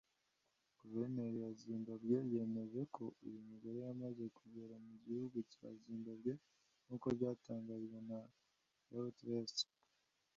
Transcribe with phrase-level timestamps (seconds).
[0.79, 6.31] Guverinoma ya Zimbabwe yemeje ko uyu mugore yamaze kugera mu gihugu cya Zimbabwe
[6.85, 8.19] nk’ uko byatangajwe na
[8.93, 9.55] Reuters